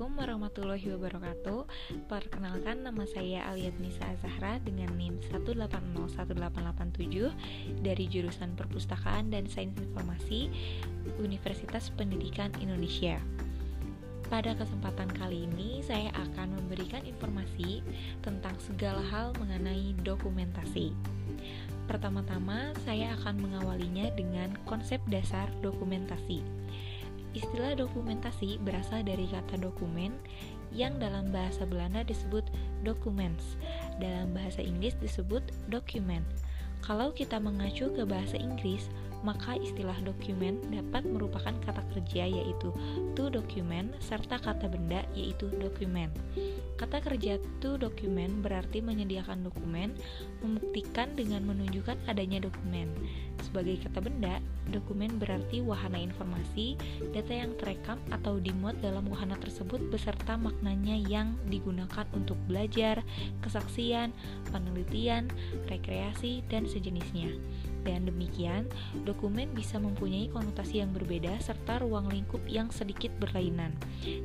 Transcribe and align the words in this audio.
Assalamualaikum 0.00 0.32
warahmatullahi 0.32 0.96
wabarakatuh 0.96 1.60
Perkenalkan 2.08 2.88
nama 2.88 3.04
saya 3.04 3.44
Aliat 3.52 3.76
Nisa 3.84 4.08
Zahra 4.24 4.56
dengan 4.64 4.96
NIM 4.96 5.20
1801887 5.28 7.84
dari 7.84 8.08
jurusan 8.08 8.56
Perpustakaan 8.56 9.28
dan 9.28 9.44
Sains 9.44 9.76
Informasi 9.76 10.48
Universitas 11.20 11.92
Pendidikan 11.92 12.48
Indonesia 12.64 13.20
pada 14.32 14.54
kesempatan 14.54 15.10
kali 15.10 15.50
ini, 15.50 15.82
saya 15.82 16.14
akan 16.14 16.54
memberikan 16.54 17.02
informasi 17.02 17.82
tentang 18.22 18.54
segala 18.62 19.02
hal 19.10 19.34
mengenai 19.42 19.90
dokumentasi. 20.06 20.94
Pertama-tama, 21.90 22.70
saya 22.86 23.18
akan 23.18 23.42
mengawalinya 23.42 24.06
dengan 24.14 24.54
konsep 24.70 25.02
dasar 25.10 25.50
dokumentasi. 25.66 26.46
Istilah 27.30 27.78
dokumentasi 27.78 28.58
berasal 28.62 29.06
dari 29.06 29.30
kata 29.30 29.62
dokumen 29.62 30.10
yang 30.74 30.98
dalam 30.98 31.30
bahasa 31.30 31.62
Belanda 31.66 32.02
disebut 32.02 32.46
documents, 32.82 33.54
dalam 34.02 34.34
bahasa 34.34 34.62
Inggris 34.62 34.98
disebut 34.98 35.42
document. 35.70 36.26
Kalau 36.80 37.12
kita 37.12 37.38
mengacu 37.38 37.92
ke 37.92 38.02
bahasa 38.02 38.34
Inggris, 38.40 38.88
maka 39.20 39.56
istilah 39.56 39.96
dokumen 40.00 40.60
dapat 40.72 41.04
merupakan 41.04 41.52
kata 41.64 41.82
kerja 41.96 42.24
yaitu 42.28 42.72
to 43.12 43.28
document 43.28 43.92
serta 44.00 44.40
kata 44.40 44.66
benda 44.68 45.04
yaitu 45.12 45.48
dokumen. 45.60 46.08
Kata 46.80 47.04
kerja 47.04 47.36
to 47.60 47.76
document 47.76 48.40
berarti 48.40 48.80
menyediakan 48.80 49.44
dokumen, 49.44 49.92
membuktikan 50.40 51.12
dengan 51.12 51.44
menunjukkan 51.44 52.08
adanya 52.08 52.40
dokumen. 52.40 52.88
Sebagai 53.44 53.84
kata 53.84 54.00
benda, 54.00 54.40
dokumen 54.72 55.20
berarti 55.20 55.60
wahana 55.60 56.00
informasi, 56.00 56.80
data 57.12 57.32
yang 57.36 57.52
terekam 57.60 58.00
atau 58.08 58.40
dimuat 58.40 58.80
dalam 58.80 59.04
wahana 59.12 59.36
tersebut 59.36 59.92
beserta 59.92 60.40
maknanya 60.40 60.96
yang 60.96 61.36
digunakan 61.52 62.08
untuk 62.16 62.40
belajar, 62.48 63.04
kesaksian, 63.44 64.16
penelitian, 64.48 65.28
rekreasi, 65.68 66.40
dan 66.48 66.64
sejenisnya. 66.64 67.28
Dan 67.80 68.04
demikian, 68.04 68.68
dokumen 69.08 69.50
bisa 69.56 69.80
mempunyai 69.80 70.28
konotasi 70.28 70.84
yang 70.84 70.92
berbeda 70.92 71.40
serta 71.40 71.80
ruang 71.80 72.12
lingkup 72.12 72.44
yang 72.44 72.68
sedikit 72.68 73.10
berlainan. 73.16 73.72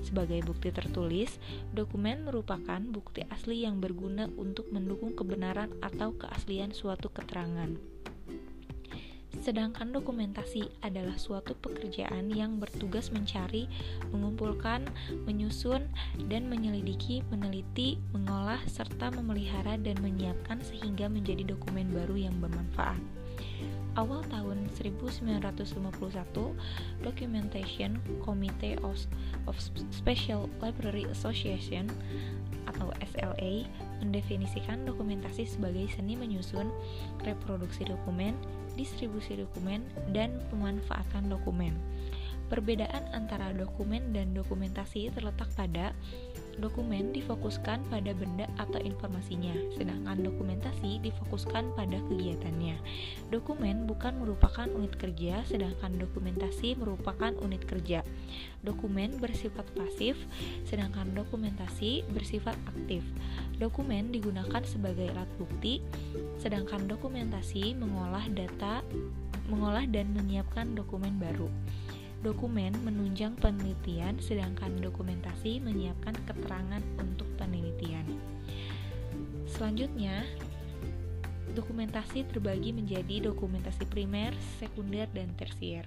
Sebagai 0.04 0.44
bukti 0.44 0.76
tertulis, 0.76 1.40
dokumen 1.72 2.28
merupakan 2.28 2.82
bukti 2.92 3.24
asli 3.32 3.64
yang 3.64 3.80
berguna 3.80 4.28
untuk 4.36 4.68
mendukung 4.76 5.16
kebenaran 5.16 5.72
atau 5.80 6.12
keaslian 6.20 6.76
suatu 6.76 7.08
keterangan. 7.12 7.96
Sedangkan 9.44 9.92
dokumentasi 9.92 10.64
adalah 10.80 11.20
suatu 11.20 11.54
pekerjaan 11.60 12.32
yang 12.32 12.58
bertugas 12.58 13.12
mencari, 13.12 13.68
mengumpulkan, 14.10 14.88
menyusun, 15.28 15.86
dan 16.32 16.48
menyelidiki, 16.48 17.22
meneliti, 17.28 18.00
mengolah, 18.16 18.64
serta 18.66 19.12
memelihara 19.12 19.76
dan 19.78 20.00
menyiapkan 20.00 20.64
sehingga 20.64 21.12
menjadi 21.12 21.44
dokumen 21.46 21.92
baru 21.92 22.16
yang 22.16 22.36
bermanfaat 22.40 22.98
awal 23.96 24.22
tahun 24.28 24.68
1951, 24.76 26.52
Documentation 27.00 27.96
Committee 28.20 28.76
of, 28.84 29.00
of 29.48 29.56
Special 29.92 30.52
Library 30.60 31.08
Association 31.08 31.88
atau 32.68 32.92
SLA 33.00 33.70
mendefinisikan 34.04 34.84
dokumentasi 34.84 35.48
sebagai 35.48 35.88
seni 35.96 36.20
menyusun, 36.20 36.68
reproduksi 37.24 37.88
dokumen, 37.88 38.36
distribusi 38.76 39.40
dokumen, 39.40 39.88
dan 40.12 40.44
pemanfaatan 40.52 41.32
dokumen. 41.32 41.72
Perbedaan 42.46 43.10
antara 43.16 43.56
dokumen 43.58 44.14
dan 44.14 44.36
dokumentasi 44.38 45.10
terletak 45.10 45.50
pada 45.58 45.98
Dokumen 46.56 47.12
difokuskan 47.12 47.84
pada 47.92 48.16
benda 48.16 48.48
atau 48.56 48.80
informasinya, 48.80 49.52
sedangkan 49.76 50.24
dokumentasi 50.24 51.04
difokuskan 51.04 51.76
pada 51.76 52.00
kegiatannya. 52.08 52.80
Dokumen 53.28 53.84
bukan 53.84 54.24
merupakan 54.24 54.64
unit 54.72 54.96
kerja, 54.96 55.44
sedangkan 55.44 56.00
dokumentasi 56.00 56.80
merupakan 56.80 57.36
unit 57.44 57.60
kerja. 57.68 58.08
Dokumen 58.64 59.20
bersifat 59.20 59.68
pasif, 59.76 60.16
sedangkan 60.64 61.12
dokumentasi 61.12 62.08
bersifat 62.16 62.56
aktif. 62.72 63.04
Dokumen 63.60 64.16
digunakan 64.16 64.64
sebagai 64.64 65.12
alat 65.12 65.30
bukti, 65.36 65.84
sedangkan 66.40 66.88
dokumentasi 66.88 67.76
mengolah 67.76 68.24
data, 68.32 68.80
mengolah 69.52 69.84
dan 69.92 70.16
menyiapkan 70.16 70.72
dokumen 70.72 71.20
baru. 71.20 71.52
Dokumen 72.26 72.74
menunjang 72.82 73.38
penelitian, 73.38 74.18
sedangkan 74.18 74.82
dokumentasi 74.82 75.62
menyiapkan 75.62 76.18
keterangan 76.26 76.82
untuk 76.98 77.30
penelitian. 77.38 78.18
Selanjutnya, 79.46 80.26
dokumentasi 81.54 82.26
terbagi 82.26 82.74
menjadi 82.74 83.30
dokumentasi 83.30 83.86
primer, 83.94 84.34
sekunder, 84.58 85.06
dan 85.14 85.38
tersier. 85.38 85.86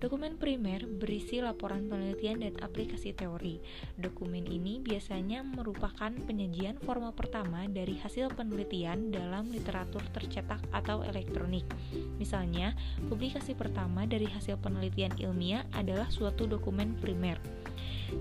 Dokumen 0.00 0.40
primer 0.40 0.88
berisi 0.88 1.44
laporan 1.44 1.84
penelitian 1.84 2.40
dan 2.40 2.56
aplikasi 2.64 3.12
teori. 3.12 3.60
Dokumen 4.00 4.48
ini 4.48 4.80
biasanya 4.80 5.44
merupakan 5.44 6.08
penyajian 6.24 6.80
formal 6.80 7.12
pertama 7.12 7.68
dari 7.68 8.00
hasil 8.00 8.32
penelitian 8.32 9.12
dalam 9.12 9.52
literatur 9.52 10.00
tercetak 10.16 10.64
atau 10.72 11.04
elektronik. 11.04 11.68
Misalnya, 12.16 12.72
publikasi 13.12 13.52
pertama 13.52 14.08
dari 14.08 14.24
hasil 14.24 14.56
penelitian 14.64 15.12
ilmiah 15.20 15.68
adalah 15.76 16.08
suatu 16.08 16.48
dokumen 16.48 16.96
primer. 16.96 17.36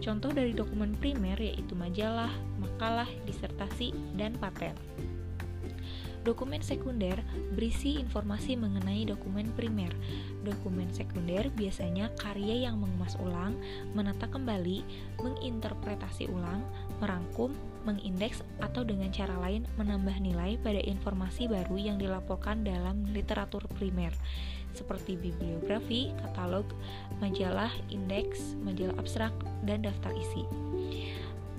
Contoh 0.04 0.36
dari 0.36 0.52
dokumen 0.52 1.00
primer 1.00 1.40
yaitu 1.40 1.80
majalah, 1.80 2.30
makalah, 2.60 3.08
disertasi, 3.24 3.96
dan 4.20 4.36
paten. 4.36 4.76
Dokumen 6.28 6.60
sekunder 6.60 7.16
berisi 7.56 7.96
informasi 7.96 8.60
mengenai 8.60 9.08
dokumen 9.08 9.48
primer. 9.56 9.96
Dokumen 10.44 10.92
sekunder 10.92 11.48
biasanya 11.56 12.12
karya 12.20 12.68
yang 12.68 12.80
mengemas 12.84 13.16
ulang, 13.24 13.56
menata 13.96 14.28
kembali, 14.28 14.84
menginterpretasi 15.24 16.28
ulang, 16.28 16.60
merangkum, 17.00 17.56
mengindeks, 17.88 18.44
atau 18.60 18.84
dengan 18.84 19.10
cara 19.16 19.34
lain 19.40 19.64
menambah 19.80 20.20
nilai 20.20 20.60
pada 20.60 20.84
informasi 20.84 21.48
baru 21.48 21.80
yang 21.80 21.98
dilaporkan 21.98 22.68
dalam 22.68 23.08
literatur 23.16 23.64
primer 23.80 24.12
seperti 24.74 25.18
bibliografi, 25.18 26.14
katalog, 26.22 26.66
majalah, 27.18 27.74
indeks, 27.90 28.54
majalah 28.62 28.96
abstrak, 29.02 29.34
dan 29.66 29.82
daftar 29.82 30.14
isi. 30.14 30.46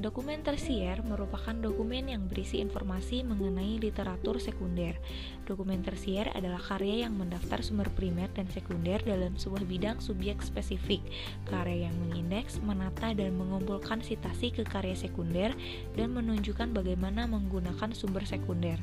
Dokumen 0.01 0.41
tersier 0.41 1.05
merupakan 1.05 1.53
dokumen 1.53 2.09
yang 2.09 2.25
berisi 2.25 2.57
informasi 2.57 3.21
mengenai 3.21 3.77
literatur 3.77 4.41
sekunder. 4.41 4.97
Dokumen 5.45 5.85
tersier 5.85 6.33
adalah 6.33 6.57
karya 6.57 7.05
yang 7.05 7.21
mendaftar 7.21 7.61
sumber 7.61 7.85
primer 7.93 8.33
dan 8.33 8.49
sekunder 8.49 8.97
dalam 9.05 9.37
sebuah 9.37 9.61
bidang 9.69 10.01
subjek 10.01 10.41
spesifik. 10.41 11.05
Karya 11.45 11.93
yang 11.93 11.97
mengindeks, 12.01 12.65
menata, 12.65 13.13
dan 13.13 13.37
mengumpulkan 13.37 14.01
sitasi 14.01 14.49
ke 14.49 14.65
karya 14.65 14.97
sekunder 14.97 15.53
dan 15.93 16.17
menunjukkan 16.17 16.73
bagaimana 16.73 17.29
menggunakan 17.29 17.93
sumber 17.93 18.25
sekunder. 18.25 18.81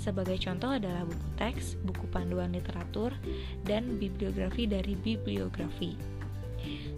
Sebagai 0.00 0.40
contoh 0.40 0.72
adalah 0.80 1.04
buku 1.04 1.28
teks, 1.36 1.76
buku 1.84 2.08
panduan 2.08 2.56
literatur, 2.56 3.12
dan 3.68 4.00
bibliografi 4.00 4.64
dari 4.64 4.96
bibliografi. 4.96 5.92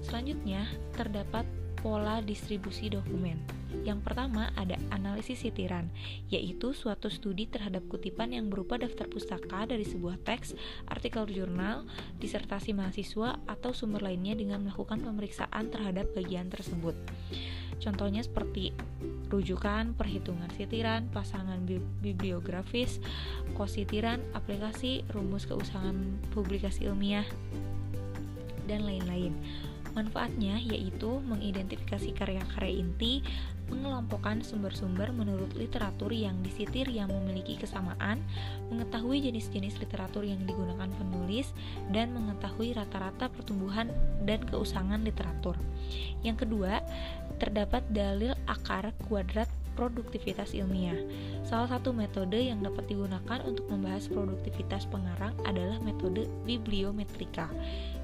Selanjutnya, 0.06 0.70
terdapat 0.94 1.44
pola 1.80 2.20
distribusi 2.20 2.92
dokumen. 2.92 3.40
Yang 3.80 4.04
pertama 4.04 4.52
ada 4.58 4.76
analisis 4.92 5.40
sitiran, 5.46 5.88
yaitu 6.28 6.76
suatu 6.76 7.08
studi 7.08 7.48
terhadap 7.48 7.86
kutipan 7.88 8.34
yang 8.34 8.52
berupa 8.52 8.76
daftar 8.76 9.08
pustaka 9.08 9.64
dari 9.64 9.86
sebuah 9.88 10.20
teks, 10.26 10.52
artikel 10.90 11.24
jurnal, 11.30 11.88
disertasi 12.20 12.76
mahasiswa, 12.76 13.40
atau 13.48 13.72
sumber 13.72 14.04
lainnya 14.04 14.36
dengan 14.36 14.66
melakukan 14.66 15.00
pemeriksaan 15.00 15.72
terhadap 15.72 16.12
bagian 16.12 16.52
tersebut. 16.52 16.92
Contohnya 17.80 18.20
seperti 18.20 18.76
rujukan, 19.32 19.96
perhitungan 19.96 20.52
sitiran, 20.52 21.08
pasangan 21.08 21.64
bibliografis, 22.04 23.00
kositiran, 23.56 24.20
aplikasi, 24.36 25.06
rumus 25.16 25.48
keusahaan 25.48 26.20
publikasi 26.36 26.84
ilmiah, 26.90 27.24
dan 28.68 28.84
lain-lain. 28.84 29.32
Manfaatnya 29.92 30.56
yaitu 30.62 31.18
mengidentifikasi 31.26 32.14
karya-karya 32.14 32.82
inti, 32.82 33.22
mengelompokkan 33.70 34.42
sumber-sumber 34.42 35.14
menurut 35.14 35.54
literatur 35.54 36.10
yang 36.10 36.42
disitir 36.42 36.90
yang 36.90 37.10
memiliki 37.10 37.54
kesamaan, 37.54 38.18
mengetahui 38.68 39.22
jenis-jenis 39.22 39.78
literatur 39.78 40.26
yang 40.26 40.42
digunakan 40.42 40.90
penulis, 40.98 41.54
dan 41.94 42.10
mengetahui 42.14 42.74
rata-rata 42.74 43.30
pertumbuhan 43.30 43.90
dan 44.26 44.42
keusangan 44.50 45.02
literatur. 45.06 45.54
Yang 46.26 46.46
kedua, 46.46 46.82
terdapat 47.38 47.86
dalil 47.94 48.34
akar 48.50 48.92
kuadrat 49.06 49.48
produktivitas 49.74 50.52
ilmiah. 50.54 50.98
Salah 51.46 51.66
satu 51.66 51.90
metode 51.94 52.36
yang 52.38 52.62
dapat 52.62 52.86
digunakan 52.90 53.40
untuk 53.46 53.66
membahas 53.70 54.06
produktivitas 54.10 54.86
pengarang 54.90 55.34
adalah 55.46 55.78
metode 55.82 56.30
bibliometrika. 56.46 57.50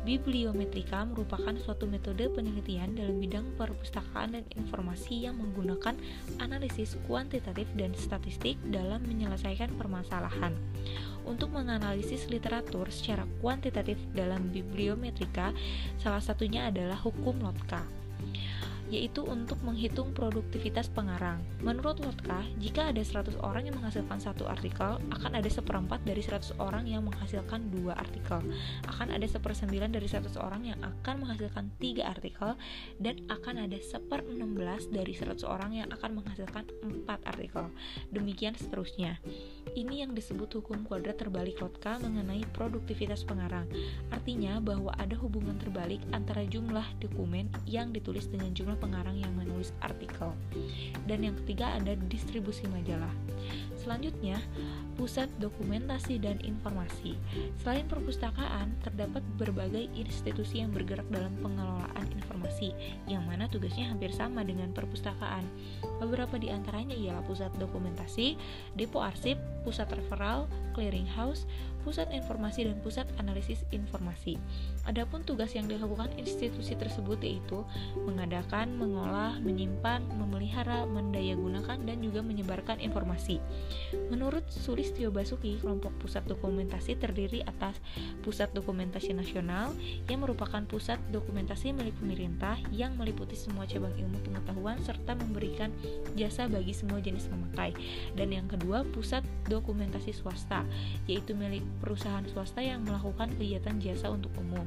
Bibliometrika 0.07 1.03
merupakan 1.03 1.51
suatu 1.59 1.91
metode 1.91 2.31
penelitian 2.31 2.95
dalam 2.95 3.19
bidang 3.19 3.47
perpustakaan 3.59 4.39
dan 4.39 4.45
informasi 4.55 5.27
yang 5.27 5.35
menggunakan 5.35 5.99
analisis 6.39 6.95
kuantitatif 7.11 7.67
dan 7.75 7.91
statistik 7.99 8.55
dalam 8.71 9.03
menyelesaikan 9.03 9.75
permasalahan. 9.75 10.55
Untuk 11.27 11.51
menganalisis 11.51 12.31
literatur 12.31 12.87
secara 12.95 13.27
kuantitatif 13.43 13.99
dalam 14.15 14.55
bibliometrika, 14.55 15.51
salah 15.99 16.23
satunya 16.23 16.71
adalah 16.71 16.95
hukum 17.03 17.43
Lotka 17.43 17.83
yaitu 18.87 19.27
untuk 19.27 19.59
menghitung 19.67 20.15
produktivitas 20.15 20.87
pengarang. 20.91 21.43
Menurut 21.63 21.99
Lotka, 21.99 22.47
jika 22.63 22.95
ada 22.95 23.03
100 23.03 23.35
orang 23.43 23.67
yang 23.67 23.77
menghasilkan 23.79 24.23
satu 24.23 24.47
artikel, 24.47 25.03
akan 25.11 25.33
ada 25.35 25.51
seperempat 25.51 26.03
dari 26.07 26.23
100 26.23 26.55
orang 26.63 26.87
yang 26.87 27.03
menghasilkan 27.03 27.69
dua 27.75 27.99
artikel. 27.99 28.39
Akan 28.87 29.11
ada 29.11 29.27
sepersembilan 29.27 29.91
dari 29.91 30.07
100 30.07 30.39
orang 30.39 30.63
yang 30.63 30.79
akan 30.81 31.27
menghasilkan 31.27 31.75
tiga 31.83 32.15
artikel, 32.15 32.55
dan 33.03 33.27
akan 33.27 33.67
ada 33.67 33.79
seper 33.83 34.23
16 34.23 34.95
dari 34.95 35.13
100 35.13 35.43
orang 35.43 35.73
yang 35.75 35.89
akan 35.91 36.23
menghasilkan 36.23 36.65
empat 36.87 37.21
artikel. 37.27 37.67
Demikian 38.15 38.55
seterusnya. 38.55 39.19
Ini 39.75 40.07
yang 40.07 40.15
disebut 40.15 40.63
hukum 40.63 40.87
kuadrat 40.87 41.19
terbalik 41.19 41.59
Lotka 41.59 41.99
mengenai 41.99 42.47
produktivitas 42.55 43.27
pengarang. 43.27 43.67
Artinya 44.15 44.63
bahwa 44.63 44.95
ada 44.97 45.19
hubungan 45.19 45.59
terbalik 45.59 46.01
antara 46.15 46.47
jumlah 46.47 46.87
dokumen 47.03 47.51
yang 47.67 47.91
ditulis 47.91 48.31
dengan 48.31 48.55
jumlah 48.55 48.76
pengarang 48.79 49.17
yang 49.19 49.33
menulis 49.35 49.73
artikel. 49.83 50.33
Dan 51.09 51.25
yang 51.27 51.35
ketiga 51.45 51.77
ada 51.77 51.97
distribusi 52.09 52.65
majalah. 52.69 53.13
Selanjutnya, 53.87 54.43
pusat 54.99 55.31
dokumentasi 55.39 56.19
dan 56.19 56.43
informasi. 56.43 57.15
Selain 57.63 57.87
perpustakaan, 57.87 58.75
terdapat 58.83 59.23
berbagai 59.39 59.87
institusi 59.95 60.59
yang 60.59 60.75
bergerak 60.75 61.07
dalam 61.07 61.31
pengelolaan 61.39 62.11
informasi, 62.19 62.75
yang 63.07 63.23
mana 63.31 63.47
tugasnya 63.47 63.87
hampir 63.87 64.11
sama 64.11 64.43
dengan 64.43 64.75
perpustakaan. 64.75 65.47
Beberapa 66.03 66.35
di 66.35 66.51
antaranya 66.51 66.99
ialah 66.99 67.23
pusat 67.31 67.55
dokumentasi, 67.63 68.35
depo 68.75 69.07
arsip, 69.07 69.39
pusat 69.63 69.87
referral, 69.95 70.51
clearinghouse, 70.75 71.47
pusat 71.87 72.11
informasi 72.11 72.67
dan 72.67 72.83
pusat 72.83 73.07
analisis 73.23 73.63
informasi. 73.71 74.35
Adapun 74.91 75.23
tugas 75.23 75.55
yang 75.55 75.71
dilakukan 75.71 76.11
institusi 76.19 76.75
tersebut 76.75 77.23
yaitu 77.23 77.63
mengadakan, 78.03 78.75
mengolah, 78.75 79.39
menyimpan, 79.39 80.03
memelihara, 80.19 80.83
mendayagunakan 80.91 81.79
dan 81.87 81.99
juga 82.03 82.27
menyebarkan 82.27 82.83
informasi. 82.83 83.39
Menurut 84.11 84.45
Sulistyo 84.51 85.15
Basuki, 85.15 85.59
kelompok 85.63 85.95
pusat 86.03 86.27
dokumentasi 86.27 86.99
terdiri 86.99 87.43
atas 87.47 87.79
Pusat 88.23 88.57
Dokumentasi 88.59 89.15
Nasional 89.15 89.73
yang 90.11 90.27
merupakan 90.27 90.63
pusat 90.67 90.99
dokumentasi 91.15 91.71
milik 91.75 91.95
pemerintah 91.99 92.59
yang 92.75 92.95
meliputi 92.99 93.39
semua 93.39 93.65
cabang 93.67 93.95
ilmu 93.95 94.19
pengetahuan 94.27 94.79
serta 94.83 95.15
memberikan 95.15 95.71
jasa 96.19 96.51
bagi 96.51 96.75
semua 96.75 96.99
jenis 96.99 97.31
memakai. 97.31 97.75
Dan 98.19 98.35
yang 98.35 98.47
kedua, 98.51 98.83
Pusat 98.91 99.23
Dokumentasi 99.47 100.13
Swasta, 100.15 100.67
yaitu 101.07 101.35
milik 101.35 101.63
perusahaan 101.79 102.25
swasta 102.27 102.63
yang 102.63 102.83
melakukan 102.83 103.31
kegiatan 103.39 103.79
jasa 103.79 104.11
untuk 104.11 104.33
umum. 104.39 104.67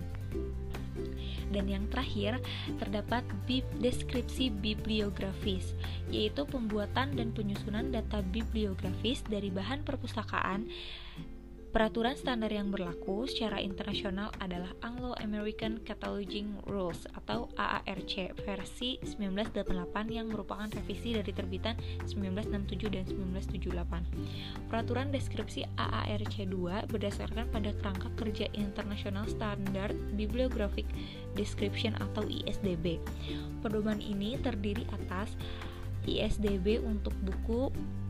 Dan 1.49 1.65
yang 1.65 1.85
terakhir, 1.89 2.37
terdapat 2.77 3.25
deskripsi 3.81 4.53
bibliografis, 4.53 5.73
yaitu 6.13 6.45
pembuatan 6.45 7.17
dan 7.17 7.33
penyusunan 7.33 7.89
data 7.89 8.21
bibliografis 8.21 9.25
dari 9.25 9.49
bahan 9.49 9.81
perpustakaan 9.81 10.69
Peraturan 11.69 12.17
standar 12.17 12.49
yang 12.49 12.73
berlaku 12.73 13.29
secara 13.29 13.61
internasional 13.61 14.33
adalah 14.41 14.73
Anglo-American 14.81 15.85
Cataloging 15.85 16.57
Rules 16.65 17.05
atau 17.13 17.45
AARC 17.61 18.33
versi 18.41 18.97
1988 19.05 19.69
yang 20.09 20.33
merupakan 20.33 20.65
revisi 20.65 21.13
dari 21.13 21.29
terbitan 21.29 21.77
1967 22.09 22.89
dan 22.89 23.05
1978. 23.05 24.65
Peraturan 24.65 25.13
deskripsi 25.13 25.69
AARC 25.77 26.49
2 26.49 26.89
berdasarkan 26.89 27.45
pada 27.53 27.69
kerangka 27.77 28.09
kerja 28.17 28.49
International 28.57 29.29
Standard 29.29 29.93
Bibliographic 30.17 30.89
Description 31.37 31.93
atau 32.01 32.25
ISDB. 32.25 32.97
Pedoman 33.61 34.01
ini 34.01 34.41
terdiri 34.41 34.89
atas 34.89 35.37
ISDB 36.09 36.81
untuk 36.81 37.13
buku, 37.21 37.69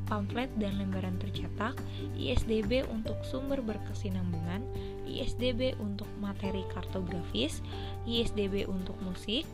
pamflet 0.10 0.50
dan 0.58 0.76
lembaran 0.82 1.16
tercetak, 1.22 1.78
ISDB 2.18 2.84
untuk 2.90 3.22
sumber 3.22 3.62
berkesinambungan, 3.62 4.66
ISDB 5.06 5.78
untuk 5.78 6.10
materi 6.18 6.66
kartografis, 6.74 7.62
ISDB 8.10 8.66
untuk 8.66 8.98
musik, 9.06 9.46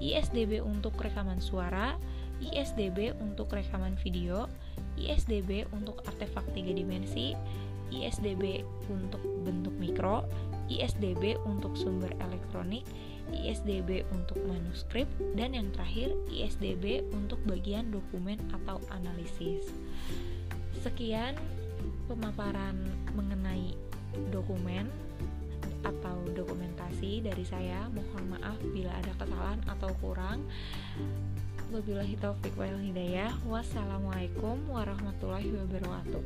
ISDB 0.00 0.64
untuk 0.64 0.96
rekaman 0.96 1.42
suara, 1.42 1.98
ISDB 2.40 3.12
untuk 3.20 3.52
rekaman 3.52 4.00
video, 4.00 4.48
ISDB 4.96 5.68
untuk 5.76 6.00
artefak 6.08 6.46
tiga 6.56 6.72
dimensi, 6.72 7.36
ISDB 7.92 8.64
untuk 8.88 9.20
bentuk 9.44 9.74
mikro, 9.76 10.24
ISDB 10.70 11.36
untuk 11.42 11.74
sumber 11.74 12.14
elektronik, 12.22 12.86
ISDB 13.34 14.06
untuk 14.14 14.38
manuskrip, 14.46 15.10
dan 15.34 15.52
yang 15.58 15.74
terakhir 15.74 16.14
ISDB 16.30 17.02
untuk 17.10 17.42
bagian 17.44 17.90
dokumen 17.90 18.38
atau 18.54 18.78
analisis. 18.94 19.66
Sekian 20.80 21.34
pemaparan 22.06 22.78
mengenai 23.18 23.74
dokumen 24.30 24.86
atau 25.84 26.20
dokumentasi 26.32 27.24
dari 27.24 27.44
saya. 27.44 27.88
Mohon 27.92 28.36
maaf 28.36 28.58
bila 28.72 28.92
ada 28.96 29.12
kesalahan 29.16 29.60
atau 29.68 29.90
kurang. 30.00 30.44
Wabillahi 31.70 32.18
taufiq 32.18 32.52
wal 32.58 32.82
hidayah. 32.82 33.30
Wassalamualaikum 33.46 34.58
warahmatullahi 34.68 35.54
wabarakatuh. 35.54 36.24